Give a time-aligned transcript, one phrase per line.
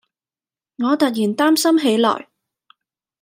[0.79, 2.27] 我突然擔心起來